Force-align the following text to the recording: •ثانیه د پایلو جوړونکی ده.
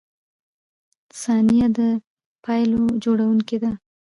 •ثانیه 1.21 1.67
د 1.77 1.79
پایلو 2.43 2.81
جوړونکی 3.03 3.57
ده. 3.63 3.71